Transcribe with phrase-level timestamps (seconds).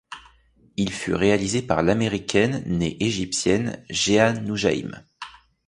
[0.77, 4.89] Il fut réalisé par l'Américaine née Égyptienne Jehane Noujaim.